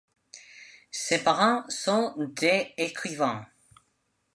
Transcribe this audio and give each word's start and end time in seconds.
Ses 0.89 1.23
parents 1.23 1.61
sont 1.69 2.15
des 2.17 2.73
écrivains. 2.77 3.45